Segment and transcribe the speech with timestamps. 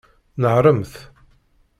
[0.41, 0.93] Nehṛemt!